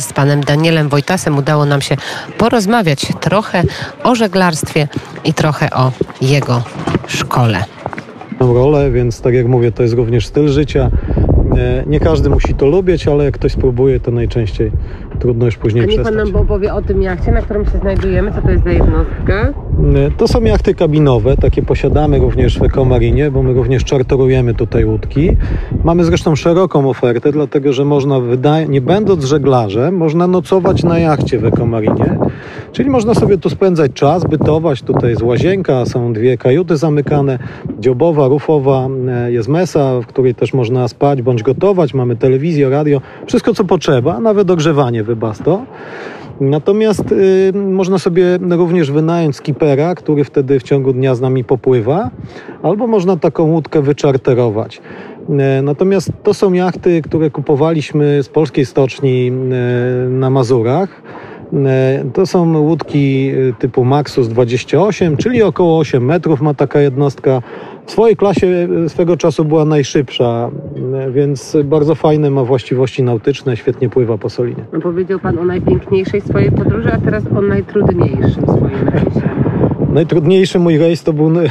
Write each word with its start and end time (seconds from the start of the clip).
Z 0.00 0.12
panem 0.12 0.40
Danielem 0.40 0.88
Wojtasem 0.88 1.38
udało 1.38 1.64
nam 1.64 1.80
się 1.80 1.96
porozmawiać 2.38 3.06
trochę 3.20 3.62
o 4.02 4.14
żeglarstwie 4.14 4.88
i 5.24 5.34
trochę 5.34 5.70
o 5.70 5.92
jego 6.20 6.62
szkole. 7.06 7.64
Rolę, 8.40 8.90
więc 8.90 9.20
tak 9.20 9.34
jak 9.34 9.46
mówię, 9.46 9.72
to 9.72 9.82
jest 9.82 9.94
również 9.94 10.26
styl 10.26 10.48
życia. 10.48 10.90
Nie, 11.54 11.84
nie 11.86 12.00
każdy 12.00 12.30
musi 12.30 12.54
to 12.54 12.66
lubić, 12.66 13.08
ale 13.08 13.24
jak 13.24 13.34
ktoś 13.34 13.52
spróbuje, 13.52 14.00
to 14.00 14.10
najczęściej 14.10 14.70
trudno 15.24 15.44
już 15.46 15.56
później 15.56 15.84
A 15.84 15.86
niech 15.86 16.02
pan 16.02 16.16
nam 16.16 16.36
opowie 16.36 16.74
o 16.74 16.82
tym 16.82 17.02
jachcie, 17.02 17.32
na 17.32 17.42
którym 17.42 17.64
się 17.64 17.78
znajdujemy. 17.78 18.32
Co 18.32 18.42
to 18.42 18.50
jest 18.50 18.64
za 18.64 18.70
jednostka? 18.70 19.52
To 20.16 20.28
są 20.28 20.42
jachty 20.42 20.74
kabinowe, 20.74 21.36
takie 21.36 21.62
posiadamy 21.62 22.18
również 22.18 22.58
w 22.58 22.62
Ekomarinie, 22.62 23.30
bo 23.30 23.42
my 23.42 23.52
również 23.52 23.84
czarterujemy 23.84 24.54
tutaj 24.54 24.84
łódki. 24.84 25.36
Mamy 25.84 26.04
zresztą 26.04 26.36
szeroką 26.36 26.90
ofertę, 26.90 27.32
dlatego 27.32 27.72
że 27.72 27.84
można, 27.84 28.20
nie 28.68 28.80
będąc 28.80 29.24
żeglarzem, 29.24 29.96
można 29.96 30.26
nocować 30.26 30.82
na 30.82 30.98
jachcie 30.98 31.38
w 31.38 31.44
Ekomarinie. 31.44 32.18
Czyli 32.74 32.90
można 32.90 33.14
sobie 33.14 33.38
tu 33.38 33.50
spędzać 33.50 33.92
czas, 33.92 34.24
bytować. 34.24 34.82
Tutaj 34.82 35.10
jest 35.10 35.22
łazienka, 35.22 35.86
są 35.86 36.12
dwie 36.12 36.38
kajuty 36.38 36.76
zamykane, 36.76 37.38
dziobowa, 37.78 38.28
rufowa, 38.28 38.88
e, 39.08 39.32
jest 39.32 39.48
mesa, 39.48 40.00
w 40.00 40.06
której 40.06 40.34
też 40.34 40.54
można 40.54 40.88
spać 40.88 41.22
bądź 41.22 41.42
gotować. 41.42 41.94
Mamy 41.94 42.16
telewizję, 42.16 42.68
radio, 42.68 43.00
wszystko 43.26 43.54
co 43.54 43.64
potrzeba, 43.64 44.20
nawet 44.20 44.50
ogrzewanie 44.50 45.02
wybasto. 45.04 45.62
Natomiast 46.40 47.12
y, 47.12 47.52
można 47.52 47.98
sobie 47.98 48.38
również 48.50 48.90
wynająć 48.90 49.36
skipera, 49.36 49.94
który 49.94 50.24
wtedy 50.24 50.60
w 50.60 50.62
ciągu 50.62 50.92
dnia 50.92 51.14
z 51.14 51.20
nami 51.20 51.44
popływa, 51.44 52.10
albo 52.62 52.86
można 52.86 53.16
taką 53.16 53.44
łódkę 53.44 53.82
wyczarterować. 53.82 54.80
E, 55.28 55.62
Natomiast 55.62 56.12
to 56.22 56.34
są 56.34 56.52
jachty, 56.52 57.02
które 57.02 57.30
kupowaliśmy 57.30 58.22
z 58.22 58.28
polskiej 58.28 58.66
stoczni 58.66 59.28
e, 59.28 60.08
na 60.08 60.30
Mazurach. 60.30 61.02
E, 61.54 62.04
To 62.12 62.26
są 62.26 62.58
łódki 62.58 63.30
e, 63.30 63.52
typu 63.52 63.84
Maxus 63.84 64.28
28, 64.28 65.16
czyli 65.16 65.42
około 65.42 65.78
8 65.78 66.04
metrów 66.04 66.40
ma 66.40 66.54
taka 66.54 66.80
jednostka. 66.80 67.42
W 67.86 67.90
swojej 67.90 68.16
klasie 68.16 68.68
e, 68.84 68.88
swego 68.88 69.16
czasu 69.16 69.44
była 69.44 69.64
najszybsza, 69.64 70.50
więc 71.10 71.56
bardzo 71.64 71.94
fajne 71.94 72.30
ma 72.30 72.44
właściwości 72.44 73.02
nautyczne, 73.02 73.56
świetnie 73.56 73.88
pływa 73.88 74.18
po 74.18 74.30
Solinie. 74.30 74.64
No, 74.72 74.80
powiedział 74.80 75.18
pan 75.18 75.38
o 75.38 75.44
najpiękniejszej 75.44 76.20
swojej 76.20 76.52
podróży, 76.52 76.92
a 76.92 76.98
teraz 76.98 77.24
o 77.36 77.40
najtrudniejszym 77.40 78.42
swoim 78.42 78.88
rejsie. 78.88 79.28
Najtrudniejszy 79.90 80.58
mój 80.58 80.78
rejs 80.78 81.02
to 81.02 81.12
był 81.12 81.30
na, 81.30 81.42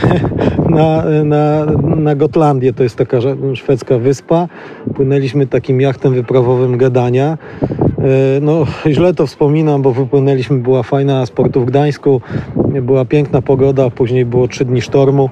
na, 1.26 1.66
na 1.96 2.16
Gotlandię, 2.16 2.74
to 2.74 2.84
jest 2.84 2.96
taka 2.96 3.18
szwedzka 3.54 3.98
wyspa. 3.98 4.48
Płynęliśmy 4.96 5.48
takim 5.48 5.82
jachtem 5.82 6.14
wyprawowym 6.14 6.78
Gedania. 6.78 7.38
E, 8.04 8.40
No, 8.42 8.66
źle 8.88 9.14
to 9.14 9.28
wspominam, 9.28 9.82
bo 9.82 9.92
wypłynęliśmy, 9.92 10.58
była 10.58 10.84
fajna 10.84 11.26
z 11.26 11.32
portu 11.32 11.62
w 11.62 11.66
Gdańsku, 11.66 12.22
była 12.82 13.06
piękna 13.06 13.42
pogoda, 13.42 13.90
później 13.90 14.26
było 14.26 14.48
trzy 14.48 14.66
dni 14.66 14.82
sztormu. 14.82 15.30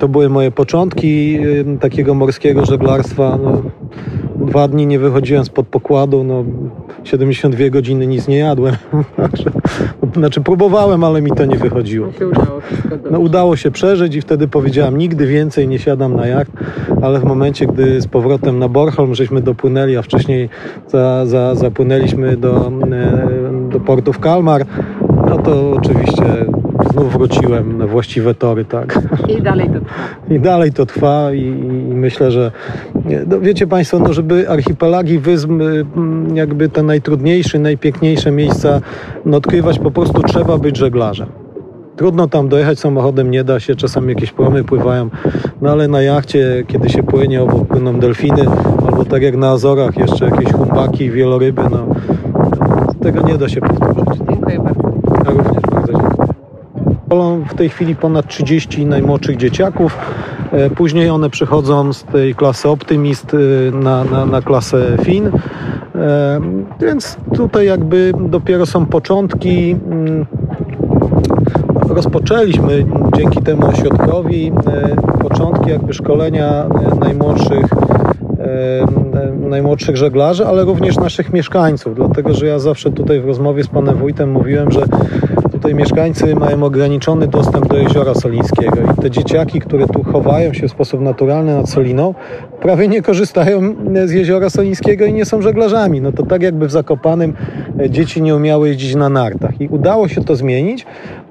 To 0.00 0.08
były 0.08 0.28
moje 0.28 0.50
początki 0.50 1.38
e, 1.74 1.78
takiego 1.78 2.14
morskiego 2.14 2.66
żeglarstwa. 2.66 3.38
No, 3.42 3.62
dwa 4.40 4.68
dni 4.68 4.86
nie 4.86 4.98
wychodziłem 4.98 5.44
spod 5.44 5.66
pokładu, 5.66 6.24
no 6.24 6.44
72 7.04 7.70
godziny 7.70 8.06
nic 8.06 8.28
nie 8.28 8.38
jadłem. 8.38 8.76
Znaczy 10.16 10.40
próbowałem, 10.40 11.04
ale 11.04 11.22
mi 11.22 11.30
to 11.30 11.44
nie 11.44 11.56
wychodziło. 11.56 12.12
się 12.12 12.26
udało. 12.26 12.60
No, 13.10 13.18
udało 13.18 13.56
się 13.56 13.70
przeżyć 13.70 14.14
i 14.14 14.20
wtedy 14.20 14.48
powiedziałem, 14.48 14.98
nigdy 14.98 15.26
więcej 15.26 15.68
nie 15.68 15.78
siadam 15.78 16.16
na 16.16 16.26
jacht, 16.26 16.52
ale 17.02 17.20
w 17.20 17.24
momencie, 17.24 17.66
gdy 17.66 18.00
z 18.00 18.06
powrotem 18.06 18.58
na 18.58 18.68
Bornholm 18.68 19.14
żeśmy 19.14 19.40
dopłynęli, 19.40 19.96
a 19.96 20.02
wcześniej 20.02 20.48
za, 20.88 21.26
za, 21.26 21.54
zapłynęliśmy 21.54 22.36
do, 22.36 22.72
e, 22.92 23.68
do 23.70 23.80
portu 23.80 24.12
w 24.12 24.18
Kalmar, 24.18 24.66
no 25.30 25.38
to 25.38 25.70
oczywiście 25.70 26.24
wróciłem 27.26 27.78
na 27.78 27.86
właściwe 27.86 28.34
tory, 28.34 28.64
tak. 28.64 28.98
I 29.28 29.42
dalej 29.42 29.70
to 29.70 29.80
trwa. 29.80 30.06
I 30.34 30.40
dalej 30.40 30.72
to 30.72 30.86
trwa 30.86 31.32
i, 31.32 31.42
i 31.90 31.94
myślę, 31.94 32.30
że 32.30 32.52
no 33.26 33.40
wiecie 33.40 33.66
Państwo, 33.66 33.98
no 33.98 34.12
żeby 34.12 34.48
archipelagi 34.48 35.18
wysp, 35.18 35.50
y, 35.50 35.52
mm, 35.52 36.36
jakby 36.36 36.68
te 36.68 36.82
najtrudniejsze, 36.82 37.58
najpiękniejsze 37.58 38.30
miejsca 38.30 38.80
no, 39.24 39.36
odkrywać, 39.36 39.78
po 39.78 39.90
prostu 39.90 40.22
trzeba 40.22 40.58
być 40.58 40.76
żeglarzem. 40.76 41.28
Trudno 41.96 42.28
tam 42.28 42.48
dojechać 42.48 42.78
samochodem, 42.78 43.30
nie 43.30 43.44
da 43.44 43.60
się, 43.60 43.74
czasami 43.74 44.08
jakieś 44.08 44.32
promy 44.32 44.64
pływają, 44.64 45.10
no 45.62 45.70
ale 45.70 45.88
na 45.88 46.02
jachcie, 46.02 46.64
kiedy 46.66 46.88
się 46.88 47.02
płynie, 47.02 47.42
obok 47.42 47.68
płyną 47.68 48.00
delfiny, 48.00 48.44
albo 48.86 49.04
tak 49.04 49.22
jak 49.22 49.36
na 49.36 49.50
Azorach 49.50 49.96
jeszcze 49.96 50.24
jakieś 50.24 50.52
humpaki, 50.52 51.10
wieloryby, 51.10 51.62
no 51.70 51.86
tego 53.02 53.28
nie 53.28 53.38
da 53.38 53.48
się 53.48 53.60
powtórzyć. 53.60 54.22
Dziękuję 54.30 54.58
bardzo. 54.58 54.82
Ja 55.24 55.30
również 55.30 55.62
bardzo 55.72 55.92
dziękuję. 55.92 56.26
W 57.50 57.54
tej 57.54 57.68
chwili 57.68 57.96
ponad 57.96 58.26
30 58.28 58.86
najmłodszych 58.86 59.36
dzieciaków. 59.36 59.98
E, 60.52 60.70
Później 60.70 61.10
one 61.10 61.30
przychodzą 61.30 61.92
z 61.92 62.04
tej 62.04 62.34
klasy 62.34 62.68
Optymist 62.68 63.32
e, 63.34 63.36
na, 63.76 64.04
na, 64.04 64.26
na 64.26 64.42
klasę 64.42 64.96
Fin. 65.02 65.26
E, 65.94 66.40
Więc 66.80 67.16
tutaj 67.36 67.66
jakby 67.66 68.12
dopiero 68.28 68.66
są 68.66 68.86
początki. 68.86 69.76
mm, 69.90 70.26
Rozpoczęliśmy 71.88 72.84
dzięki 73.16 73.42
temu 73.42 73.66
ośrodkowi 73.66 74.52
początki 75.20 75.70
jakby 75.70 75.94
szkolenia 75.94 76.66
najmłodszych 77.00 77.66
najmłodszych 79.40 79.96
żeglarzy, 79.96 80.46
ale 80.46 80.64
również 80.64 80.96
naszych 80.96 81.32
mieszkańców, 81.32 81.94
dlatego 81.94 82.34
że 82.34 82.46
ja 82.46 82.58
zawsze 82.58 82.90
tutaj 82.90 83.20
w 83.20 83.24
rozmowie 83.24 83.64
z 83.64 83.68
panem 83.68 83.96
wójtem 83.96 84.30
mówiłem, 84.32 84.70
że 84.70 84.84
tutaj 85.56 85.74
mieszkańcy 85.74 86.34
mają 86.34 86.64
ograniczony 86.64 87.28
dostęp 87.28 87.68
do 87.68 87.76
jeziora 87.76 88.14
Solińskiego 88.14 88.76
i 88.92 89.02
te 89.02 89.10
dzieciaki, 89.10 89.60
które 89.60 89.86
tu 89.86 90.04
chowają 90.04 90.52
się 90.52 90.68
w 90.68 90.70
sposób 90.70 91.00
naturalny 91.00 91.56
nad 91.56 91.70
Soliną, 91.70 92.14
prawie 92.60 92.88
nie 92.88 93.02
korzystają 93.02 93.74
z 94.04 94.12
jeziora 94.12 94.50
Solińskiego 94.50 95.04
i 95.04 95.12
nie 95.12 95.24
są 95.24 95.42
żeglarzami. 95.42 96.00
No 96.00 96.12
to 96.12 96.26
tak 96.26 96.42
jakby 96.42 96.66
w 96.66 96.70
Zakopanym 96.70 97.34
e, 97.80 97.90
dzieci 97.90 98.22
nie 98.22 98.36
umiały 98.36 98.68
jeździć 98.68 98.94
na 98.94 99.08
nartach 99.08 99.60
i 99.60 99.68
udało 99.68 100.08
się 100.08 100.24
to 100.24 100.36
zmienić. 100.36 100.86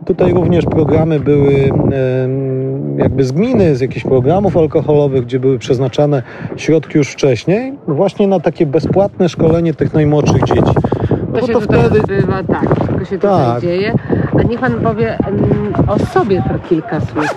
Tutaj 0.06 0.34
również 0.34 0.66
programy 0.66 1.20
były 1.20 1.70
jakby 2.98 3.24
z 3.24 3.32
gminy, 3.32 3.76
z 3.76 3.82
jakichś 3.82 4.04
programów 4.04 4.58
alkoholowych, 4.58 5.26
gdzie 5.26 5.40
były 5.40 5.60
przeznaczane 5.60 6.24
środki 6.56 6.98
już 6.98 7.10
wcześniej, 7.12 7.74
właśnie 7.88 8.28
na 8.28 8.40
takie 8.40 8.66
bezpłatne 8.66 9.30
szkolenie 9.30 9.74
tych 9.74 9.94
najmłodszych 9.94 10.44
dzieci. 10.44 10.74
No 11.36 11.42
To 11.42 11.42
bo 11.42 11.48
się 11.48 11.54
to 11.54 11.62
wtedy, 11.62 12.00
odbywa, 12.02 12.44
tak, 12.44 12.76
wszystko 12.76 13.06
się 13.06 13.18
Tak. 13.18 13.56
tutaj 13.56 13.62
dzieje. 13.62 13.94
A 14.40 14.44
niech 14.44 14.60
pan 14.60 14.74
powie 14.74 15.18
mm, 15.18 15.74
o 15.88 16.00
sobie 16.00 16.44
to 16.48 16.70
kilka 16.70 17.00
słów. 17.02 17.36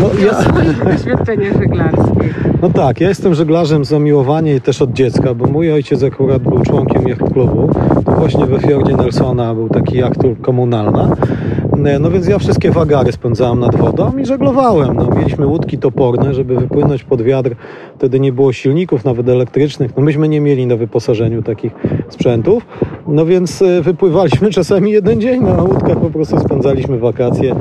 no, 0.00 0.06
I 0.20 0.22
o 0.22 0.26
ja, 0.26 0.34
swoich 0.42 0.84
doświadczeniach 0.92 1.52
żeglarskich. 1.52 2.44
no 2.62 2.70
tak, 2.70 3.00
ja 3.00 3.08
jestem 3.08 3.34
żeglarzem 3.34 3.84
z 3.84 3.88
zamiłowania 3.88 4.54
i 4.54 4.60
też 4.60 4.82
od 4.82 4.92
dziecka, 4.92 5.34
bo 5.34 5.46
mój 5.46 5.72
ojciec 5.72 6.02
akurat 6.02 6.42
był 6.42 6.60
członkiem 6.60 7.08
jacht 7.08 7.32
klubu. 7.32 7.70
To 8.04 8.12
właśnie 8.12 8.46
we 8.46 8.58
Fiordzie 8.60 8.96
Nelsona 8.96 9.54
był 9.54 9.68
taki 9.68 9.96
jacht 9.98 10.18
komunalna. 10.42 11.16
No 12.00 12.10
więc 12.10 12.28
ja 12.28 12.38
wszystkie 12.38 12.70
wagary 12.70 13.12
spędzałem 13.12 13.60
nad 13.60 13.76
wodą 13.76 14.12
i 14.18 14.26
żeglowałem. 14.26 14.96
No, 14.96 15.08
mieliśmy 15.16 15.46
łódki 15.46 15.78
toporne, 15.78 16.34
żeby 16.34 16.56
wypłynąć 16.56 17.04
pod 17.04 17.22
wiatr. 17.22 17.50
Wtedy 17.98 18.20
nie 18.20 18.32
było 18.32 18.52
silników, 18.52 19.04
nawet 19.04 19.28
elektrycznych. 19.28 19.96
No 19.96 20.02
myśmy 20.02 20.28
nie 20.28 20.40
mieli 20.40 20.66
na 20.66 20.76
wyposażeniu 20.76 21.42
takich 21.42 21.72
sprzętów. 22.08 22.66
No 23.08 23.26
więc 23.26 23.62
e, 23.62 23.82
wypływaliśmy 23.82 24.50
czasami 24.60 24.92
jeden 24.92 25.20
dzień 25.20 25.42
na 25.42 25.62
łódkach, 25.62 26.00
po 26.00 26.10
prostu 26.10 26.40
spędzaliśmy 26.40 26.98
wakacje, 26.98 27.54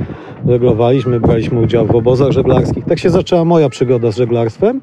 żeglowaliśmy, 0.48 1.20
braliśmy 1.20 1.60
udział 1.60 1.86
w 1.86 1.96
obozach 1.96 2.32
żeglarskich. 2.32 2.86
Tak 2.86 3.00
się 3.00 3.10
zaczęła 3.10 3.46
moja 3.46 3.70
przygoda 3.70 4.12
z 4.12 4.18
żeglarstwem. 4.18 4.82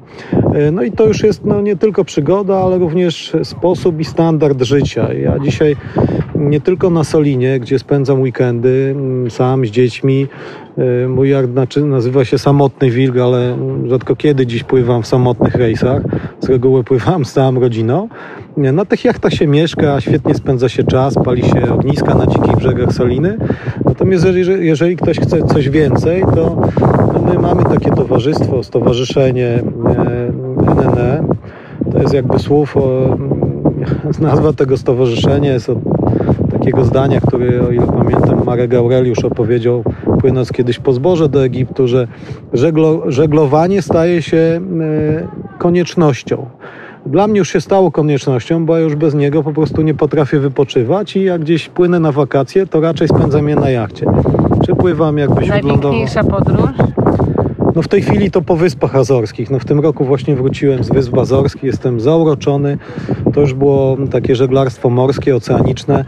E, 0.53 0.71
No 0.71 0.83
i 0.83 0.91
to 0.91 1.07
już 1.07 1.23
jest 1.23 1.45
no, 1.45 1.61
nie 1.61 1.75
tylko 1.75 2.05
przygoda, 2.05 2.57
ale 2.57 2.77
również 2.77 3.33
sposób 3.43 3.99
i 3.99 4.05
standard 4.05 4.63
życia. 4.63 5.13
Ja 5.13 5.39
dzisiaj 5.39 5.75
nie 6.41 6.61
tylko 6.61 6.89
na 6.89 7.03
Solinie, 7.03 7.59
gdzie 7.59 7.79
spędzam 7.79 8.21
weekendy 8.21 8.95
mm, 8.95 9.31
sam 9.31 9.65
z 9.65 9.69
dziećmi. 9.69 10.27
E, 10.77 11.07
Mój 11.07 11.29
jacht 11.29 11.51
znaczy- 11.51 11.85
nazywa 11.85 12.25
się 12.25 12.37
Samotny 12.37 12.89
Wilk, 12.89 13.17
ale 13.17 13.57
rzadko 13.87 14.15
kiedy 14.15 14.47
dziś 14.47 14.63
pływam 14.63 15.03
w 15.03 15.07
samotnych 15.07 15.55
rejsach. 15.55 16.01
Z 16.39 16.49
reguły 16.49 16.83
pływam 16.83 17.25
z 17.25 17.33
całą 17.33 17.59
rodziną. 17.59 18.07
Na 18.57 18.85
tych 18.85 19.05
jachtach 19.05 19.33
się 19.33 19.47
mieszka, 19.47 20.01
świetnie 20.01 20.35
spędza 20.35 20.69
się 20.69 20.83
czas, 20.83 21.15
pali 21.25 21.43
się 21.43 21.73
ogniska 21.73 22.15
na 22.15 22.27
dzikich 22.27 22.55
brzegach 22.55 22.93
Soliny. 22.93 23.37
Natomiast 23.85 24.25
jeżeli, 24.25 24.67
jeżeli 24.67 24.95
ktoś 24.95 25.19
chce 25.19 25.43
coś 25.43 25.69
więcej, 25.69 26.23
to 26.35 26.61
no 27.13 27.21
my 27.33 27.39
mamy 27.39 27.63
takie 27.63 27.91
towarzystwo, 27.91 28.63
stowarzyszenie 28.63 29.47
e, 29.47 30.31
NNE. 30.75 31.23
To 31.91 32.01
jest 32.01 32.13
jakby 32.13 32.39
słów, 32.39 32.77
o, 32.77 33.17
nazwa 34.21 34.53
tego 34.53 34.77
stowarzyszenia 34.77 35.53
jest 35.53 35.69
od 35.69 36.00
takiego 36.61 36.85
zdania, 36.85 37.21
które 37.21 37.67
o 37.67 37.71
ile 37.71 37.87
pamiętam 37.87 38.45
Marek 38.45 38.73
Aureliusz 38.73 39.25
opowiedział 39.25 39.83
płynąc 40.19 40.51
kiedyś 40.51 40.79
po 40.79 40.93
zboże 40.93 41.29
do 41.29 41.43
Egiptu, 41.43 41.87
że 41.87 42.07
żeglo, 42.53 43.11
żeglowanie 43.11 43.81
staje 43.81 44.21
się 44.21 44.37
e, 44.37 44.59
koniecznością. 45.57 46.45
Dla 47.05 47.27
mnie 47.27 47.39
już 47.39 47.49
się 47.49 47.61
stało 47.61 47.91
koniecznością, 47.91 48.65
bo 48.65 48.77
ja 48.77 48.83
już 48.83 48.95
bez 48.95 49.13
niego 49.13 49.43
po 49.43 49.53
prostu 49.53 49.81
nie 49.81 49.93
potrafię 49.93 50.39
wypoczywać 50.39 51.15
i 51.15 51.23
jak 51.23 51.41
gdzieś 51.41 51.69
płynę 51.69 51.99
na 51.99 52.11
wakacje, 52.11 52.67
to 52.67 52.81
raczej 52.81 53.07
spędzam 53.07 53.49
je 53.49 53.55
na 53.55 53.69
jachcie. 53.69 54.05
Czy 54.65 54.75
pływam 54.75 55.17
jakby 55.17 55.45
śródlądowo. 55.45 55.95
Najpiękniejsza 55.95 56.23
podróż? 56.23 56.71
No 57.75 57.81
w 57.81 57.87
tej 57.87 58.01
chwili 58.01 58.31
to 58.31 58.41
po 58.41 58.55
Wyspach 58.55 58.95
Azorskich. 58.95 59.49
No 59.51 59.59
w 59.59 59.65
tym 59.65 59.79
roku 59.79 60.05
właśnie 60.05 60.35
wróciłem 60.35 60.83
z 60.83 60.89
Wysp 60.89 61.17
Azorskich, 61.17 61.63
jestem 61.63 61.99
zauroczony. 61.99 62.77
To 63.33 63.41
już 63.41 63.53
było 63.53 63.97
takie 64.11 64.35
żeglarstwo 64.35 64.89
morskie, 64.89 65.35
oceaniczne. 65.35 66.05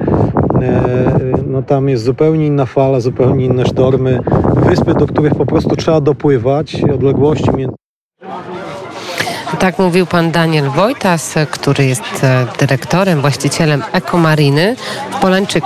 E, 0.61 1.33
No 1.47 1.61
tam 1.63 1.89
jest 1.89 2.03
zupełnie 2.03 2.45
inna 2.45 2.65
fala, 2.65 2.99
zupełnie 2.99 3.45
inne 3.45 3.65
sztormy. 3.65 4.19
Wyspy, 4.55 4.93
do 4.93 5.07
których 5.07 5.35
po 5.35 5.45
prostu 5.45 5.75
trzeba 5.75 6.01
dopływać, 6.01 6.75
odległości 6.93 7.49
między 7.57 7.75
Tak 9.59 9.79
mówił 9.79 10.05
pan 10.05 10.31
Daniel 10.31 10.69
Wojtas, 10.69 11.35
który 11.51 11.85
jest 11.85 12.23
e, 12.23 12.45
dyrektorem, 12.59 13.21
właścicielem 13.21 13.83
Ekomariny 13.91 14.75
w 15.11 15.21
Polańczyku. 15.21 15.53